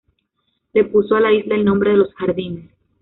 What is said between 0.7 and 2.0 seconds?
Le puso a la isla el nombre de